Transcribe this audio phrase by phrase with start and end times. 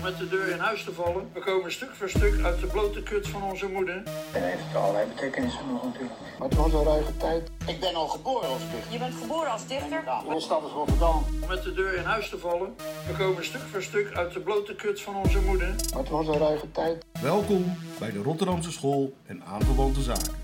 [0.00, 1.28] om met de deur in huis te vallen.
[1.32, 4.02] We komen stuk voor stuk uit de blote kut van onze moeder.
[4.32, 6.14] En heeft allerlei betekenissen nog natuurlijk.
[6.38, 7.50] Maar het was een ruige tijd.
[7.66, 8.92] Ik ben al geboren als dichter.
[8.92, 10.02] Je bent geboren als dichter?
[10.26, 11.24] Mijn stad is Rotterdam.
[11.42, 12.74] Om met de deur in huis te vallen.
[13.06, 15.68] We komen stuk voor stuk uit de blote kut van onze moeder.
[15.68, 17.04] Maar het was een ruige tijd.
[17.22, 20.34] Welkom bij de Rotterdamse School en aanverwante zaken.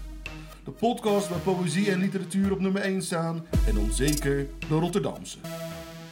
[0.64, 5.38] De podcast waar poëzie en literatuur op nummer 1 staan en dan zeker de Rotterdamse.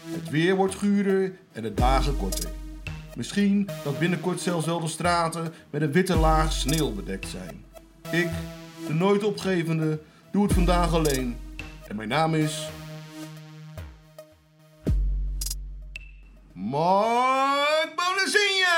[0.05, 2.51] Het weer wordt guurder en de dagen korter.
[3.15, 7.65] Misschien dat binnenkort zelfs wel de straten met een witte laag sneeuw bedekt zijn.
[8.11, 8.29] Ik,
[8.87, 10.01] de nooit opgevende,
[10.33, 11.37] doe het vandaag alleen.
[11.89, 12.69] En mijn naam is.
[16.53, 18.75] Mark Bonazinha!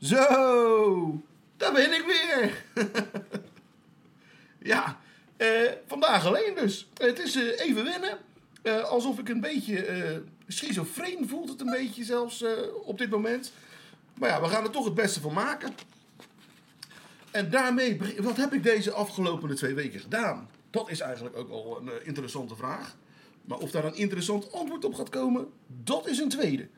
[0.00, 1.22] Zo,
[1.56, 2.64] daar ben ik weer.
[4.72, 4.98] ja,
[5.36, 6.88] eh, vandaag alleen dus.
[6.94, 8.18] Het is eh, even wennen.
[8.62, 10.16] Eh, alsof ik een beetje eh
[10.48, 12.50] schizofreen voelt het een beetje zelfs eh,
[12.82, 13.52] op dit moment.
[14.14, 15.72] Maar ja, we gaan er toch het beste van maken.
[17.30, 20.48] En daarmee, wat heb ik deze afgelopen twee weken gedaan?
[20.70, 22.96] Dat is eigenlijk ook al een eh, interessante vraag.
[23.44, 26.68] Maar of daar een interessant antwoord op gaat komen, dat is een tweede.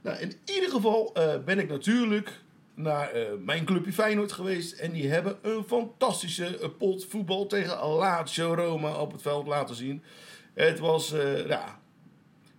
[0.00, 2.32] Nou, in ieder geval eh, ben ik natuurlijk
[2.74, 3.10] naar
[3.44, 4.72] mijn clubje Feyenoord geweest.
[4.72, 10.02] En die hebben een fantastische pot voetbal tegen Lazio Roma op het veld laten zien.
[10.54, 11.14] Het was,
[11.46, 11.80] ja,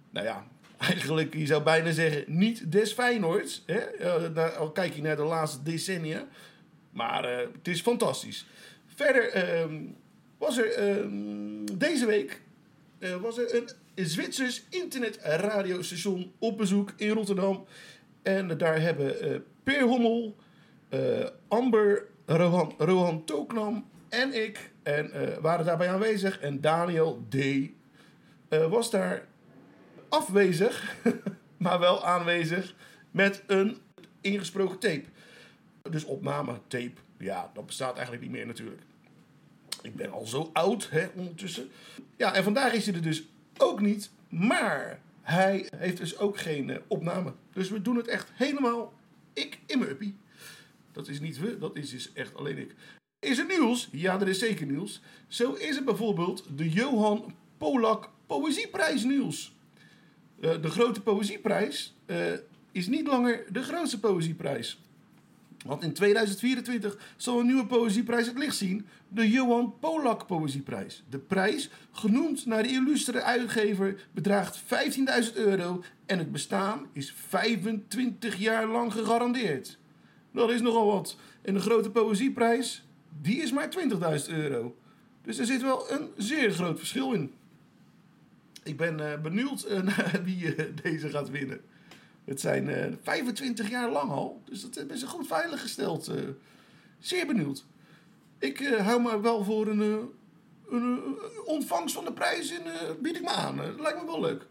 [0.09, 0.45] nou ja,
[0.79, 3.63] eigenlijk, je zou bijna zeggen, niet des Feyenoords.
[3.65, 4.09] Hè?
[4.57, 6.27] Al kijk je naar de laatste decennia.
[6.91, 8.45] Maar eh, het is fantastisch.
[8.85, 9.75] Verder ehm,
[10.37, 12.41] was er ehm, deze week
[12.99, 13.69] eh, was er een
[14.05, 17.65] Zwitsers internetradiostation op bezoek in Rotterdam.
[18.21, 20.35] En daar hebben eh Peer Hommel,
[21.47, 26.39] Amber, Rohan, Rohan Toknam en ik en, waren daarbij aanwezig.
[26.39, 27.35] En Daniel D.
[28.69, 29.27] was daar
[30.09, 30.95] afwezig,
[31.57, 32.75] maar wel aanwezig
[33.11, 33.77] met een
[34.21, 35.05] ingesproken tape.
[35.89, 38.81] Dus opname, tape, ja, dat bestaat eigenlijk niet meer natuurlijk.
[39.81, 41.69] Ik ben al zo oud hè, ondertussen.
[42.15, 43.23] Ja, en vandaag is hij er dus
[43.57, 44.11] ook niet.
[44.29, 47.33] Maar hij heeft dus ook geen eh, opname.
[47.53, 48.93] Dus we doen het echt helemaal
[49.33, 50.17] ik in mijn uppie.
[50.91, 52.75] Dat is niet we, dat is dus echt alleen ik.
[53.19, 53.89] Is er nieuws?
[53.91, 55.01] Ja, er is zeker nieuws.
[55.27, 59.55] Zo is het bijvoorbeeld de Johan Polak Poëzieprijs nieuws.
[60.41, 62.17] Eh, de grote poëzieprijs eh,
[62.71, 64.79] is niet langer de grootste poëzieprijs.
[65.65, 68.85] Want in 2024 zal een nieuwe poëzieprijs het licht zien.
[69.07, 71.03] De Johan Polak Poëzieprijs.
[71.09, 75.83] De prijs, genoemd naar de illustere uitgever, bedraagt 15.000 euro.
[76.05, 79.77] En het bestaan is 25 jaar lang gegarandeerd.
[80.31, 81.17] Dat is nogal wat.
[81.41, 82.83] En de grote poëzieprijs,
[83.21, 84.75] die is maar 20.000 euro.
[85.23, 87.33] Dus er zit wel een zeer groot verschil in.
[88.69, 91.61] Ik ben eh, benieuwd eh, naar wie eh, deze gaat winnen.
[92.25, 96.11] Het zijn eh, 25 jaar lang al, dus dat hebben ze goed veilig gesteld.
[96.99, 97.65] zeer benieuwd.
[98.39, 100.09] Ik hou me wel voor een,
[100.69, 102.63] een ontvangst van de prijs en
[103.01, 103.81] bied ik me aan.
[103.81, 104.47] Lijkt me wel leuk.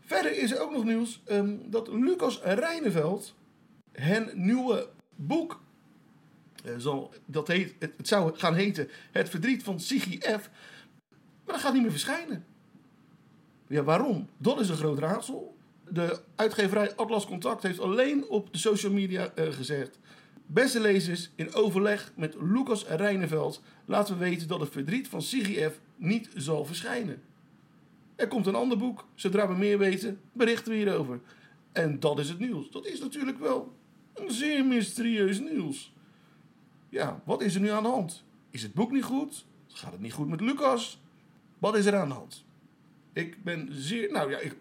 [0.00, 3.34] Verder is er ook nog nieuws ehm, dat Lucas Rijneveld
[3.92, 5.60] hen nieuwe boek
[6.76, 10.50] zal, dat heet, het, het zou gaan heten Het verdriet van Siggy F.
[11.44, 12.47] Maar dat gaat niet meer verschijnen.
[13.68, 14.28] Ja, waarom?
[14.36, 15.56] Dat is een groot raadsel.
[15.88, 19.98] De uitgeverij Atlas Contact heeft alleen op de social media eh, gezegd...
[20.50, 25.68] Beste lezers, in overleg met Lucas Rijneveld laten we weten dat het verdriet van Siggy
[25.68, 25.80] F.
[25.96, 27.22] niet zal verschijnen.
[28.16, 29.06] Er komt een ander boek.
[29.14, 31.20] Zodra we meer weten, berichten we hierover.
[31.72, 32.70] En dat is het nieuws.
[32.70, 33.72] Dat is natuurlijk wel
[34.14, 35.92] een zeer mysterieus nieuws.
[36.88, 38.24] Ja, wat is er nu aan de hand?
[38.50, 39.44] Is het boek niet goed?
[39.68, 41.00] Gaat het niet goed met Lucas?
[41.58, 42.44] Wat is er aan de hand?
[43.18, 44.12] Ik ben zeer...
[44.12, 44.54] Nou ja, ik,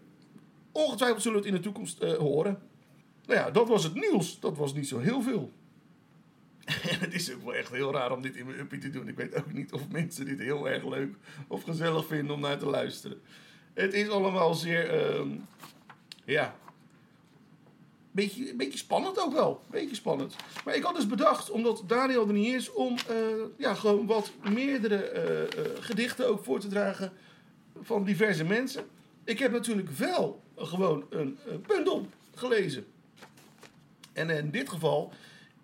[0.72, 2.62] ongetwijfeld zullen we het in de toekomst eh, horen.
[3.26, 4.40] Nou ja, dat was het nieuws.
[4.40, 5.52] Dat was niet zo heel veel.
[6.66, 9.08] En het is ook wel echt heel raar om dit in mijn uppie te doen.
[9.08, 11.16] Ik weet ook niet of mensen dit heel erg leuk
[11.48, 13.22] of gezellig vinden om naar te luisteren.
[13.74, 14.90] Het is allemaal zeer...
[14.90, 15.30] ehm,
[16.26, 16.56] ja,
[18.12, 19.62] beetje, beetje spannend ook wel.
[19.70, 20.36] Beetje spannend.
[20.66, 23.16] Maar ik had dus bedacht, omdat Daniel er niet is, om eh,
[23.58, 27.14] ja, gewoon wat meerdere eh, gedichten ook voor te dragen
[27.82, 28.84] van diverse mensen.
[29.24, 32.86] Ik heb natuurlijk wel gewoon een, eh, bundel gelezen.
[34.14, 35.14] En in dit geval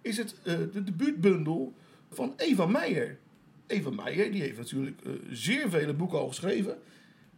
[0.01, 1.74] is het eh, de debuutbundel
[2.12, 3.18] van Eva Meijer.
[3.68, 6.77] Eva Meijer die heeft natuurlijk eh, zeer vele boeken al geschreven.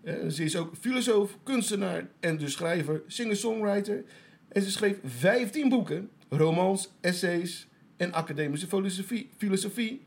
[0.02, 4.04] Eh, ze is ook filosoof, kunstenaar en dus schrijver, singer-songwriter.
[4.48, 7.68] En ze schreef 15 boeken, romans, essays
[7.98, 8.68] en academische
[9.38, 10.02] filosofie.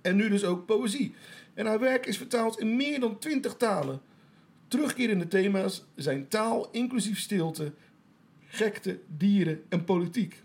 [0.00, 1.14] En nu dus ook poëzie.
[1.56, 4.00] En haar werk is vertaald in meer dan 20 talen.
[4.68, 7.72] Terugkerende thema's zijn taal, inclusief stilte,
[8.46, 10.42] gekte, dieren en politiek.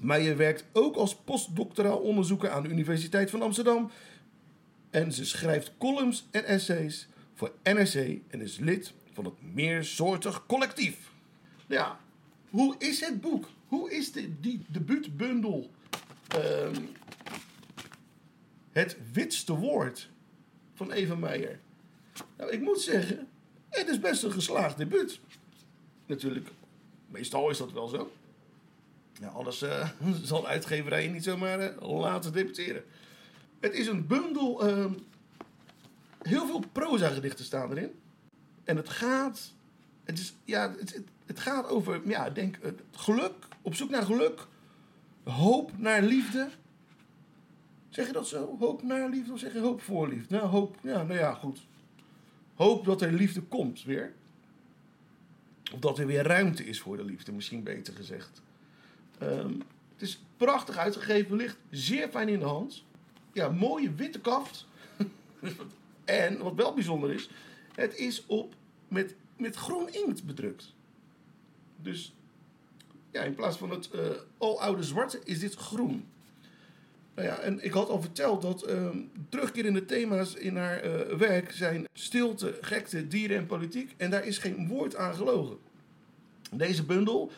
[0.00, 3.90] Meijer werkt ook als postdoctoraal onderzoeker aan de Universiteit van Amsterdam.
[4.90, 11.10] En ze schrijft columns en essays voor NRC en is lid van het Meersoortig Collectief.
[11.66, 12.00] Ja,
[12.50, 13.48] hoe is het boek?
[13.66, 15.70] Hoe is de, die debuutbundel?
[16.28, 16.74] ehm,
[18.76, 20.08] het witste woord
[20.74, 21.58] van Eva Meijer.
[22.36, 23.28] Nou, ik moet zeggen,
[23.68, 25.20] het is best een geslaagd debuut.
[26.06, 26.48] Natuurlijk,
[27.08, 28.12] meestal is dat wel zo.
[29.20, 29.90] Ja, anders eh,
[30.22, 32.84] zal de uitgeverij niet zomaar eh, laten debuteren.
[33.60, 34.66] Het is een bundel.
[34.66, 34.92] ehm,
[36.22, 37.90] heel veel proza-gedichten staan erin.
[38.64, 39.52] En het gaat.
[40.04, 42.00] Het, is, ja, het, het, gaat over.
[42.08, 43.34] Ja, denk het geluk.
[43.62, 44.46] Op zoek naar geluk.
[45.24, 46.48] Hoop naar liefde.
[47.96, 48.56] Zeg je dat zo?
[48.58, 50.34] Hoop naar liefde of zeg je hoop voor liefde?
[50.34, 50.76] Nou, hoop.
[50.82, 51.66] Ja, nou ja, goed.
[52.54, 54.14] Hoop dat er liefde komt weer.
[55.72, 58.42] Of dat er weer ruimte is voor de liefde, misschien beter gezegd.
[59.18, 59.52] Ehm,
[59.92, 62.84] het is prachtig uitgegeven, ligt zeer fijn in de hand.
[63.32, 64.66] Ja, mooie witte kaft.
[66.04, 67.30] en wat wel bijzonder is,
[67.74, 68.54] het is op
[68.88, 70.74] met, met groen inkt bedrukt.
[71.82, 72.14] Dus
[73.10, 76.06] ja, in plaats van het eh aloude zwarte is dit groen.
[77.16, 78.98] Nou ja, en ik had al verteld dat ehm
[79.28, 83.94] terugkerende thema's in haar eh, werk zijn stilte, gekte, dieren en politiek.
[83.96, 85.58] En daar is geen woord aan gelogen.
[86.52, 87.30] Deze bundel,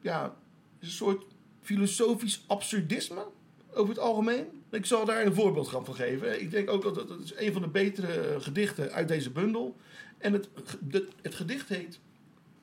[0.00, 0.36] ja,
[0.80, 1.24] is een soort
[1.62, 3.26] filosofisch absurdisme
[3.72, 4.46] over het algemeen.
[4.70, 6.40] Ik zal daar een voorbeeld van geven.
[6.40, 9.76] Ik denk ook dat dat dat is een van de betere gedichten uit deze bundel.
[10.18, 10.48] En het,
[10.80, 11.98] de- het gedicht heet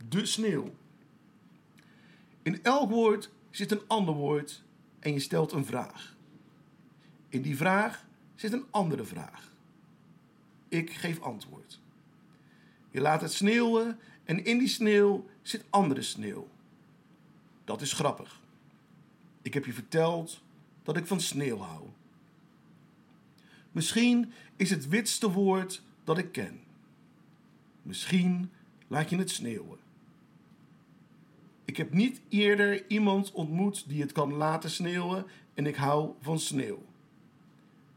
[0.09, 0.73] De Sneeuw.
[2.41, 4.63] In elk woord zit een ander woord
[4.99, 6.10] en je stelt een vraag.
[7.31, 8.05] In die vraag
[8.35, 9.51] zit een andere vraag.
[10.67, 11.79] Ik geef antwoord.
[12.91, 16.47] Je laat het sneeuwen en in die sneeuw zit andere sneeuw.
[17.63, 18.39] Dat is grappig.
[19.41, 20.41] Ik heb je verteld
[20.83, 21.83] dat ik van sneeuw hou.
[23.71, 26.59] Misschien is het witste woord dat ik ken.
[27.81, 28.51] Misschien
[28.87, 29.77] laat je het sneeuwen.
[31.65, 36.39] Ik heb niet eerder iemand ontmoet die het kan laten sneeuwen en ik hou van
[36.39, 36.89] sneeuw.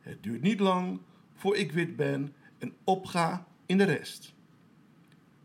[0.05, 1.01] Het duurt niet lang
[1.35, 4.35] voor ik wit ben en opga in de rest.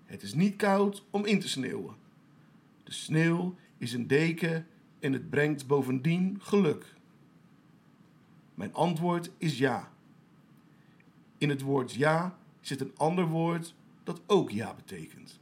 [0.05, 1.95] Het is niet koud om in te sneeuwen.
[2.83, 4.67] De sneeuw is een deken
[4.99, 6.93] en het brengt bovendien geluk.
[8.53, 9.91] Mijn antwoord is ja.
[11.37, 15.39] In het woord ja zit een ander woord dat ook ja betekent.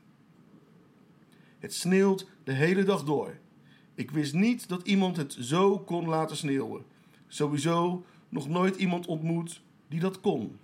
[1.60, 3.38] Het sneeuwt de hele dag door.
[3.96, 6.86] Ik wist niet dat iemand het zo kon laten sneeuwen.
[7.28, 10.58] Sowieso nog nooit iemand ontmoet die dat kon.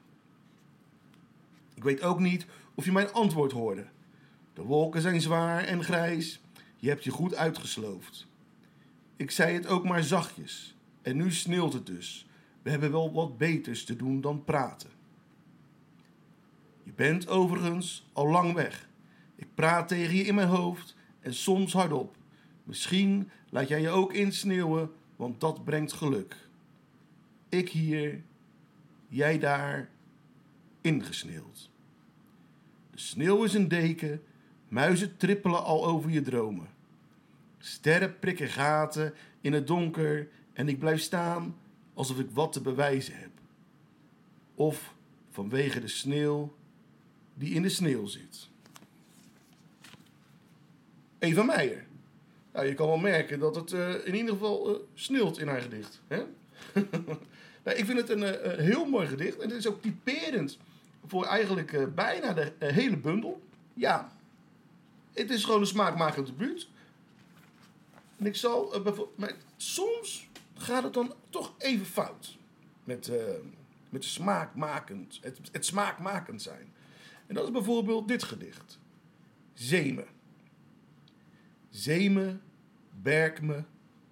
[1.74, 2.46] Ik weet ook niet
[2.76, 3.86] of je mijn antwoord hoorde.
[4.54, 6.42] De wolken zijn zwaar en grijs.
[6.76, 8.28] Je hebt je goed uitgesloofd.
[9.16, 10.76] Ik zei het ook maar zachtjes.
[11.02, 12.28] En nu sneeuwt het dus.
[12.62, 14.90] We hebben wel wat beters te doen dan praten.
[16.84, 18.90] Je bent overigens al lang weg.
[19.36, 22.16] Ik praat tegen je in mijn hoofd en soms hardop.
[22.64, 26.43] Misschien laat jij je ook insneeuwen, want dat brengt geluk.
[27.54, 28.22] Ik hier,
[29.08, 29.90] jij daar,
[30.82, 31.70] ingesneeuwd.
[32.92, 34.24] De sneeuw is een deken,
[34.68, 36.68] muizen trippelen al over je dromen.
[37.58, 41.56] Sterren prikken gaten in het donker en ik blijf staan
[41.94, 43.32] alsof ik wat te bewijzen heb.
[44.56, 44.94] Of
[45.30, 46.56] vanwege de sneeuw
[47.34, 48.50] die in de sneeuw zit.
[51.20, 51.86] Eva Meijer.
[52.54, 55.62] Nou, je kan wel merken dat het eh, in ieder geval eh, sneeuwt in haar
[55.62, 56.02] gedicht.
[56.08, 56.24] Hè?
[57.64, 59.38] nou, ik vind het een eh, een heel mooi gedicht.
[59.38, 60.58] En het is ook typerend
[61.06, 63.42] voor eigenlijk eh, bijna de hele bundel.
[63.74, 64.12] Ja,
[65.14, 66.68] het is gewoon een smaakmakend debuut.
[68.18, 68.86] En ik zal...
[68.86, 70.28] eh, maar soms
[70.58, 72.38] gaat het dan toch even fout.
[72.84, 73.24] Met, eh,
[73.90, 75.20] met smaakmakend.
[75.22, 76.74] Het, het smaakmakend zijn.
[77.28, 78.80] En dat is bijvoorbeeld dit gedicht.
[79.54, 80.06] Zemen.
[81.70, 82.38] Zeeme,
[83.02, 83.64] berkme,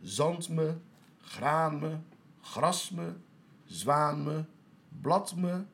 [0.02, 0.78] zandme,
[1.22, 2.00] graanme,
[2.42, 3.16] grasme,
[3.72, 4.46] zwaanme,
[5.02, 5.66] bladme,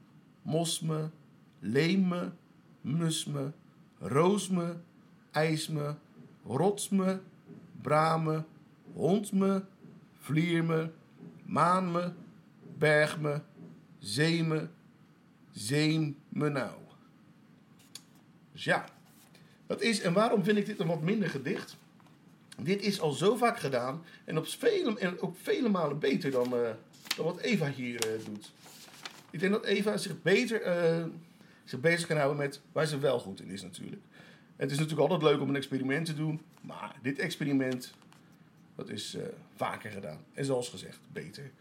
[0.41, 1.09] mosme,
[1.59, 2.31] leemme,
[2.81, 3.51] musme,
[3.99, 4.75] roosme,
[5.31, 5.95] ijsme,
[6.45, 7.19] rotsme,
[7.81, 8.43] brame,
[8.93, 9.65] hondme,
[10.19, 10.91] vlierme,
[11.45, 12.13] maanme,
[12.77, 13.41] bergme,
[13.99, 14.69] zeeme,
[16.29, 16.71] nou.
[18.51, 18.85] Dus ja,
[19.65, 21.77] dat is, en waarom vind ik dit een wat minder gedicht?
[22.61, 26.53] Dit is al zo vaak gedaan en op vele, en op vele malen beter dan,
[26.55, 26.69] eh,
[27.17, 28.51] dan wat Eva hier eh, doet.
[29.29, 31.05] Ik denk dat Eva zich beter eh,
[31.63, 34.01] zich bezig kan houden met waar ze wel goed in is natuurlijk.
[34.55, 37.93] Het is natuurlijk altijd leuk om een experiment te doen, maar dit experiment,
[38.75, 40.19] dat is eh, vaker gedaan.
[40.33, 41.51] En zoals gezegd, beter.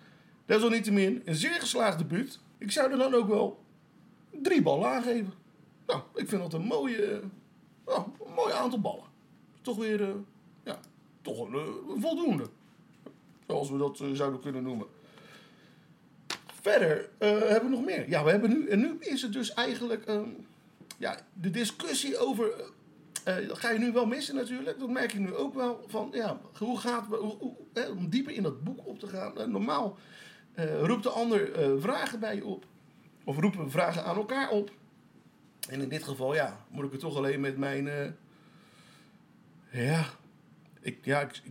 [0.46, 2.38] Desalniettemin, een zeer geslaagd debuut.
[2.58, 3.64] Ik zou er dan ook wel
[4.42, 5.32] drie ballen aangeven.
[5.86, 7.22] Nou, ik vind dat een mooie,
[7.86, 9.04] nou, een mooi aantal ballen.
[9.62, 10.14] Toch weer,
[10.64, 10.80] ja,
[11.22, 12.48] toch een, voldoende.
[13.46, 14.86] Zoals we dat zouden kunnen noemen.
[16.70, 18.08] Verder eh, hebben we nog meer.
[18.08, 20.28] Ja, we hebben nu, en nu is het dus eigenlijk, ehm,
[20.98, 22.50] ja, de discussie over,
[23.24, 24.78] eh, eh, dat ga je nu wel missen natuurlijk.
[24.78, 27.56] Dat merk ik nu ook wel van, ja, hoe gaat, hoe, hoe-
[27.96, 29.50] om dieper in dat boek op te gaan.
[29.50, 29.98] Normaal
[30.82, 32.64] roept de ander vragen bij je op.
[33.24, 34.70] Of roepen we vragen aan elkaar op.
[35.68, 38.16] En in dit geval, ja, moet ik het toch alleen met mijn,
[39.70, 40.04] ja,
[40.80, 41.42] ik, ja, ik,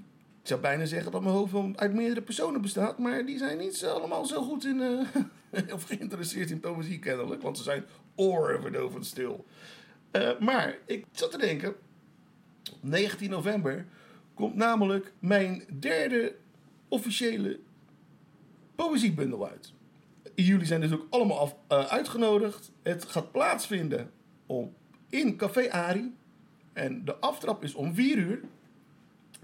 [0.45, 3.85] ik zou bijna zeggen dat mijn hoofd uit meerdere personen bestaat, maar die zijn niet
[3.85, 7.85] allemaal zo goed in, eh, of geïnteresseerd in poëzie kennelijk, want ze zijn
[8.15, 9.45] oorverdovend stil.
[10.11, 11.69] Eh, maar ik zat te denken,
[12.71, 13.85] op 19 november
[14.33, 16.35] komt namelijk mijn derde
[16.87, 17.59] officiële
[18.75, 19.73] poëziebundel uit.
[20.35, 22.71] Jullie zijn dus ook allemaal af, eh, uitgenodigd.
[22.81, 24.11] Het gaat plaatsvinden
[24.45, 24.73] om,
[25.09, 26.15] in Café Ari.
[26.73, 28.41] En de aftrap is om 4 uur.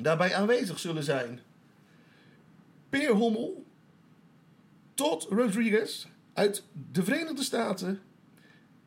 [0.01, 1.39] Daarbij aanwezig zullen zijn
[2.89, 3.65] Peer Hommel,
[4.93, 8.01] Todd Rodriguez uit de Verenigde Staten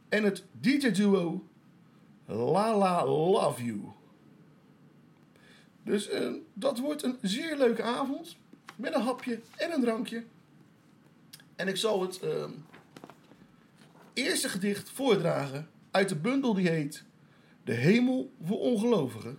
[0.09, 1.49] en het DJ-duo
[2.27, 3.81] La La Love You.
[5.83, 8.37] Dus eh, dat wordt een zeer leuke avond
[8.77, 10.25] met een hapje en een drankje.
[11.57, 12.45] En ik zal het eh,
[14.13, 17.05] eerste gedicht voordragen uit de bundel die heet
[17.65, 19.39] De Hemel voor Ongelovigen.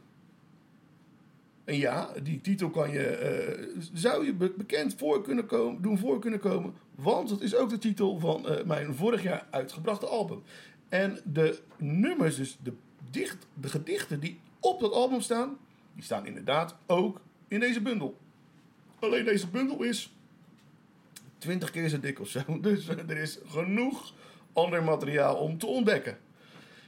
[1.65, 5.97] En ja, die titel kan je, eh, zou je be- bekend voor kunnen komen, doen
[5.97, 6.73] voor kunnen komen.
[6.95, 10.43] Want het is ook de titel van eh, mijn vorig jaar uitgebrachte album.
[10.89, 12.73] En de nummers, dus de,
[13.11, 15.57] dicht, de gedichten die op dat album staan,
[15.93, 18.17] die staan inderdaad ook in deze bundel.
[18.99, 20.13] Alleen deze bundel is
[21.37, 22.39] 20 keer zo dik of zo.
[22.61, 24.13] Dus er is genoeg
[24.53, 26.17] ander materiaal om te ontdekken.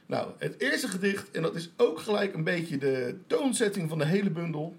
[0.07, 4.05] Nou, het eerste gedicht, en dat is ook gelijk een beetje de toonzetting van de
[4.05, 4.77] hele bundel.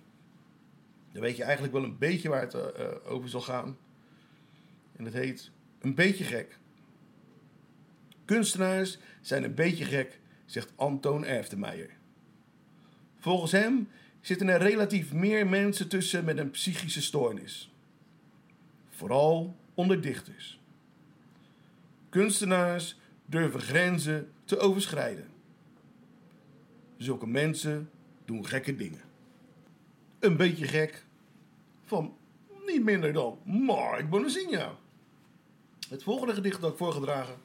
[1.12, 3.76] Dan weet je eigenlijk wel een beetje waar het eh, eh, over zal gaan.
[4.97, 6.58] En het heet Een beetje gek.
[8.25, 11.90] Kunstenaars zijn een beetje gek, zegt Antoon Erftemeijer.
[13.18, 13.88] Volgens hem
[14.20, 17.73] zitten er relatief meer mensen tussen met een psychische stoornis.
[18.88, 20.61] Vooral onder dichters.
[22.08, 25.28] Kunstenaars durven grenzen te overschrijden.
[26.96, 27.90] Zulke mensen
[28.24, 29.00] doen gekke dingen.
[30.18, 31.04] Een beetje gek
[31.84, 32.16] van
[32.66, 34.76] niet minder dan Mark Bonazinha.
[35.88, 37.36] Het volgende gedicht dat ik voorgedragen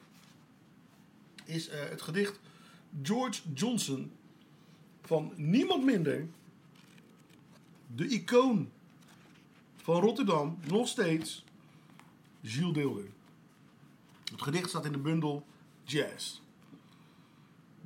[1.44, 2.40] is eh, het gedicht
[3.02, 4.12] George Johnson
[5.02, 6.26] van niemand minder
[7.94, 8.70] de icoon
[9.76, 11.44] van Rotterdam, nog steeds,
[12.42, 13.06] Gilles Deelder.
[14.30, 15.46] Het gedicht staat in de bundel
[15.84, 16.42] Jazz.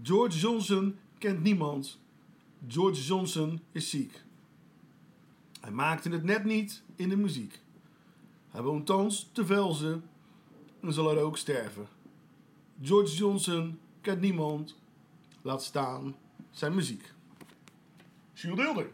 [0.02, 1.98] George Johnson kent niemand.
[2.68, 4.22] George Johnson is ziek.
[5.60, 7.60] Hij maakte het net niet in de muziek.
[8.48, 10.08] Hij woont thans te Velzen
[10.80, 11.88] en zal er ook sterven.
[12.82, 14.76] George Johnson kent niemand.
[15.42, 16.16] Laat staan
[16.50, 17.12] zijn muziek.
[18.34, 18.90] Gilles Deelder.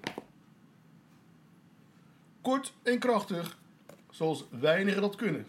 [2.41, 3.59] Kort en krachtig,
[4.11, 5.47] zoals weinigen dat kunnen.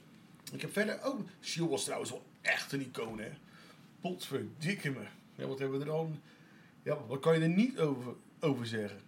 [0.54, 1.22] Ik heb verder ook...
[1.40, 3.32] Gilles was trouwens wel echt een icoon, hè.
[4.02, 5.06] Potverdikke me.
[5.36, 6.20] Ja, wat hebben we er dan...
[6.84, 9.00] Ja, wat kan je er niet over, over zeggen?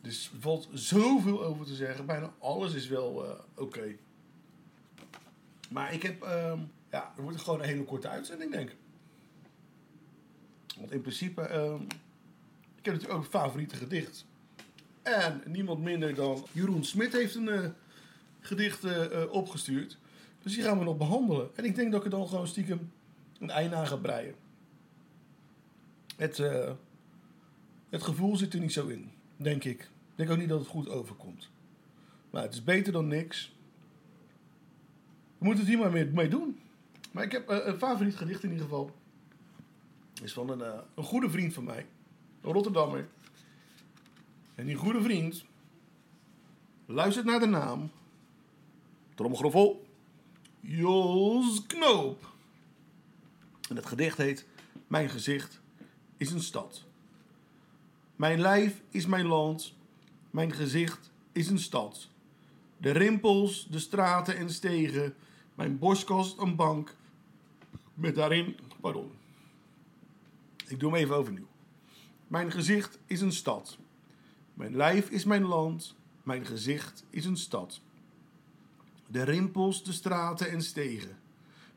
[0.00, 2.06] Dus er valt zoveel over te zeggen.
[2.06, 3.96] Bijna alles is wel eh, oké.
[5.70, 6.22] Maar ik heb...
[6.22, 6.58] ehm,
[6.90, 8.76] ja, het wordt gewoon een hele korte uitzending, denk ik.
[10.78, 11.42] Want in principe...
[11.42, 11.82] ehm,
[12.76, 14.26] ik heb natuurlijk ook een favoriete gedicht.
[15.02, 17.68] En niemand minder dan Jeroen Smit heeft een eh,
[18.40, 19.98] gedicht eh, opgestuurd.
[20.42, 21.50] Dus die gaan we nog behandelen.
[21.56, 22.92] En ik denk dat ik er dan gewoon stiekem
[23.38, 24.34] een einde aan ga breien.
[26.22, 26.72] Het, eh,
[27.88, 29.80] het gevoel zit er niet zo in, denk ik.
[29.80, 31.50] Ik denk ook niet dat het goed overkomt.
[32.30, 33.54] Maar het is beter dan niks.
[35.38, 36.60] We moeten het hier maar mee, doen.
[37.10, 38.96] Maar ik heb eh, een favoriet gedicht in ieder geval.
[40.22, 41.86] Is van een, eh, een goede vriend van mij.
[42.40, 43.08] Een Rotterdammer.
[44.54, 45.44] En die goede vriend
[46.86, 47.90] luistert naar de naam.
[49.14, 49.86] Trommelgroffel.
[50.60, 52.32] Jos Knoop.
[53.68, 54.46] En het gedicht heet
[54.86, 55.61] Mijn gezicht
[56.22, 56.84] is een stad.
[58.16, 59.74] Mijn lijf is mijn land.
[60.30, 62.08] Mijn gezicht is een stad.
[62.76, 65.14] De rimpels, de straten en stegen.
[65.54, 66.96] Mijn borstkast een bank.
[67.94, 69.10] Met daarin, pardon.
[70.68, 71.48] Ik doe hem even overnieuw.
[72.26, 73.78] Mijn gezicht is een stad.
[74.54, 75.94] Mijn lijf is mijn land.
[76.22, 77.80] Mijn gezicht is een stad.
[79.06, 81.18] De rimpels, de straten en stegen.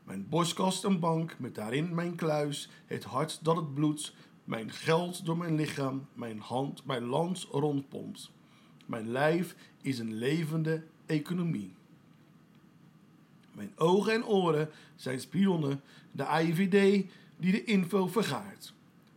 [0.04, 4.14] Mijn boskast een bank met daarin mijn kluis, het hart dat het bloedt,
[4.46, 8.30] mijn geld door mijn lichaam, mijn hand, mijn lans rondpompt.
[8.86, 11.74] Mijn lijf is een levende economie.
[13.52, 15.80] Mijn ogen en oren zijn spionnen,
[16.12, 18.74] de IVD die de info vergaart.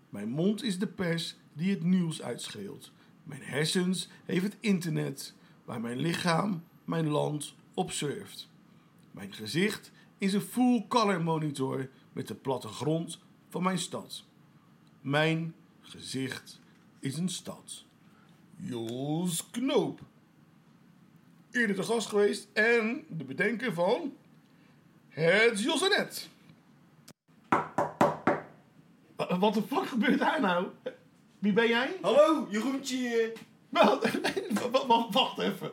[0.10, 2.92] Mijn mond is de pers die het nieuws uitscheelt.
[3.24, 5.34] Mijn hersens heeft het internet,
[5.66, 8.50] waar mijn lichaam mijn land op surft.
[9.12, 13.20] Mijn gezicht is een full color monitor met de plattegrond
[13.50, 14.28] van mijn stad.
[15.02, 16.60] Mijn gezicht
[17.00, 17.84] is een stad.
[18.56, 20.00] Jos Knoop.
[21.52, 24.14] Eerder te gast geweest en de bedenker van
[25.10, 26.30] het Josenet.
[29.40, 30.68] Wat de fuck gebeurt daar nou?
[31.40, 31.98] Wie ben jij?
[32.02, 33.34] Hallo, Jeroentje.
[33.70, 34.00] Wel,
[34.72, 35.72] wa- wa- Wacht even.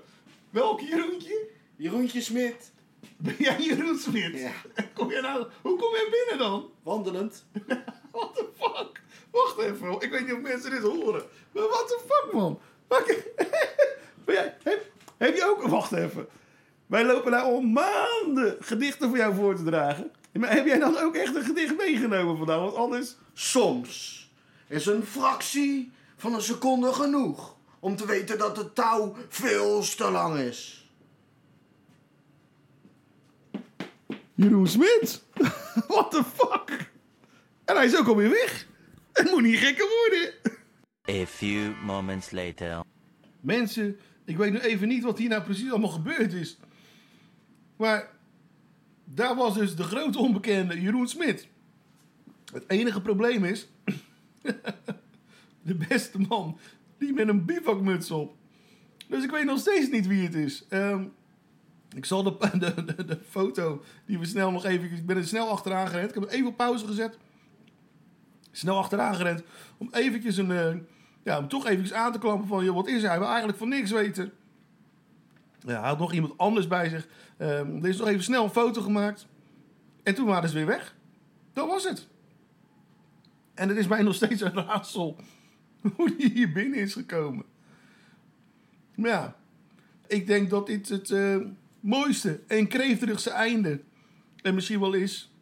[0.51, 1.49] Welk Jeroentje?
[1.77, 2.73] Jeroentje Smit.
[3.17, 4.39] Ben jij Jeroen Smit?
[4.39, 4.53] Ja.
[4.95, 6.71] Kom jij nou, hoe kom jij binnen dan?
[6.83, 7.45] Wandelend.
[8.13, 9.01] What the fuck?
[9.37, 11.23] Wacht even, ik weet niet of mensen dit horen.
[11.53, 12.61] Maar what the fuck, man?
[12.89, 13.07] Wat-
[14.63, 14.83] heb,
[15.17, 15.63] heb je ook...
[15.63, 16.27] Wacht even.
[16.87, 20.11] Wij lopen nou al maanden gedichten voor jou voor te dragen.
[20.33, 22.59] Maar heb jij dan ook echt een gedicht meegenomen vandaag?
[22.59, 23.17] Want anders...
[23.33, 24.25] Soms
[24.67, 30.11] is een fractie van een seconde genoeg om te weten dat het touw veel te
[30.11, 30.91] lang is.
[34.35, 35.23] Jeroen Smit?
[35.89, 36.91] What the fuck?
[37.65, 38.67] En hij is ook alweer weg.
[39.21, 40.33] Het moet niet gekker worden.
[41.23, 42.85] A few moments later.
[43.41, 46.59] Mensen, ik weet nu even niet wat hier nou precies allemaal gebeurd is.
[47.77, 48.11] Maar
[49.05, 51.49] daar was dus de grote onbekende Jeroen Smit.
[52.53, 53.69] Het enige probleem is...
[55.63, 56.59] de beste man,
[56.99, 58.37] die met een bivakmuts op.
[59.09, 60.65] Dus ik weet nog steeds niet wie het is.
[60.69, 61.05] Ehm,
[61.95, 64.93] ik zal de, de, de, de foto die we snel nog even...
[64.93, 66.09] Ik ben er snel achteraan gerend.
[66.09, 67.19] Ik heb even op pauze gezet.
[68.57, 69.43] Snel achteraan gerend.
[69.77, 70.51] Om eventjes een...
[70.51, 70.75] eh,
[71.23, 72.65] ja, om toch eventjes aan te klampen van...
[72.65, 73.19] Joh, wat is hij?
[73.19, 74.33] Wil eigenlijk van niks weten.
[75.59, 77.09] Ja, hij had nog iemand anders bij zich.
[77.37, 79.27] Ehm, er is nog even snel een foto gemaakt.
[80.03, 80.95] En toen waren ze weer weg.
[81.53, 82.09] Dat was het.
[83.55, 85.17] En het is mij nog steeds een raadsel
[85.97, 87.45] hoe hij hier binnen is gekomen.
[88.95, 89.37] Maar ja,
[90.07, 91.37] ik denk dat dit het eh,
[91.81, 93.81] mooiste en kreefterigste einde
[94.43, 95.33] en misschien wel is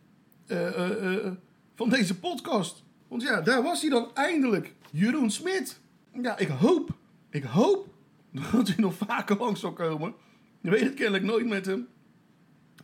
[0.46, 1.32] eh,
[1.74, 2.84] van deze podcast.
[3.14, 4.74] Want ja, daar was hij dan eindelijk.
[4.90, 5.80] Jeroen Smit.
[6.22, 6.90] Ja, ik hoop,
[7.30, 7.88] ik hoop
[8.52, 10.14] dat hij nog vaker langs zal komen.
[10.60, 11.88] Je weet het kennelijk nooit met hem.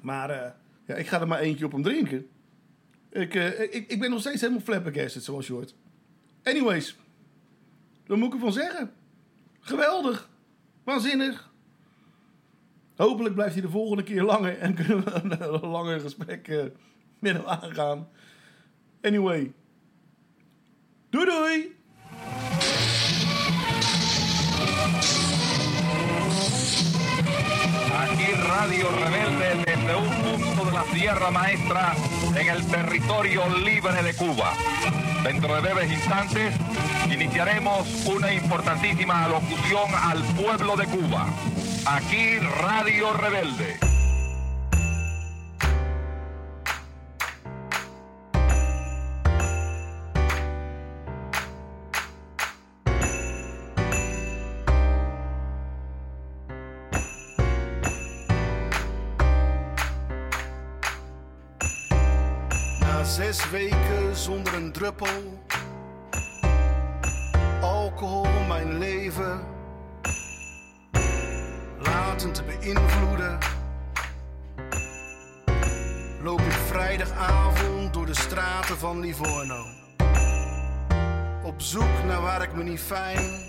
[0.01, 0.51] Maar eh,
[0.87, 2.29] ja, ik ga er maar eentje op hem drinken.
[3.11, 5.75] Ik, eh, ik, ik ben nog steeds helemaal flabbergasted, zoals je hoort.
[6.43, 6.97] Anyways,
[8.07, 8.93] wat moet ik ervan zeggen?
[9.61, 10.31] Geweldig.
[10.85, 11.53] Waanzinnig.
[12.97, 16.65] Hopelijk blijft hij de volgende keer langer en kunnen we een, een langer gesprek eh,
[17.19, 18.09] met hem aangaan.
[19.03, 19.53] Anyway.
[21.11, 21.77] Doei!
[27.99, 31.95] Aquí Radio Rebelde desde un punto de la Sierra Maestra
[32.37, 34.53] en el territorio libre de Cuba.
[35.25, 36.55] Dentro de breves instantes
[37.13, 41.27] iniciaremos una importantísima alocución al pueblo de Cuba.
[41.87, 43.90] Aquí Radio Rebelde.
[63.11, 65.43] Zes weken zonder een druppel.
[67.61, 69.41] Alcohol mijn leven.
[71.79, 73.39] Laten te beïnvloeden,
[76.23, 79.65] loop ik vrijdagavond door de straten van Livorno.
[81.43, 83.41] Op zoek naar waar ik me niet fijn.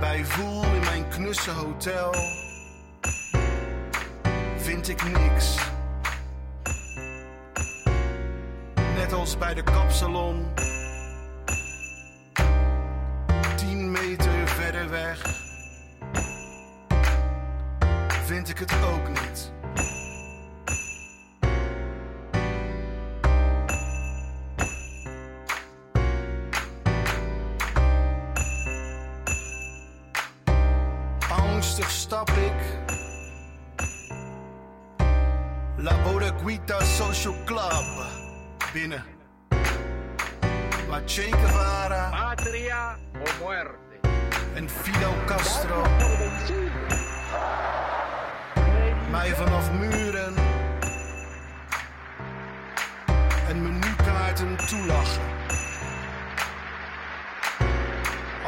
[0.00, 2.14] Bij voel in mijn knusse hotel,
[4.56, 5.56] vind ik niks.
[9.38, 10.46] Bij de kapsalon.
[13.56, 15.22] Tien meter verder weg
[18.24, 19.59] vind ik het ook niet.
[44.60, 45.82] En Fidel Castro
[49.10, 50.34] mij vanaf muren
[53.48, 55.22] en menukaarten toelachen.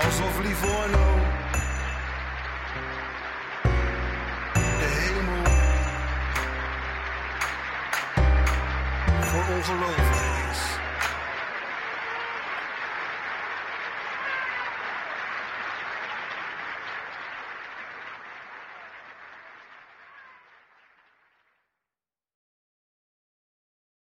[0.04, 1.18] Alsof Livorno
[4.52, 5.42] de hemel
[9.20, 10.31] voor ongelovigen